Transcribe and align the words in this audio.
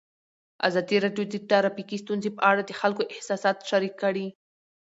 ازادي 0.67 0.95
راډیو 1.05 1.25
د 1.29 1.35
ټرافیکي 1.49 1.97
ستونزې 2.03 2.29
په 2.33 2.41
اړه 2.51 2.61
د 2.65 2.71
خلکو 2.79 3.09
احساسات 3.13 3.57
شریک 3.69 3.93
کړي. 4.03 4.27